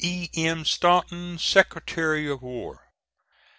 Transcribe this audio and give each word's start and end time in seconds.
E. 0.03 0.31
M. 0.33 0.65
STANTON, 0.65 1.37
Secretary 1.37 2.27
of 2.27 2.41
War. 2.41 2.91